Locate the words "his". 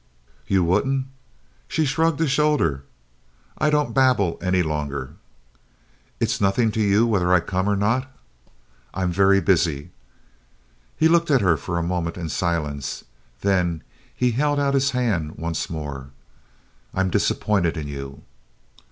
14.73-14.89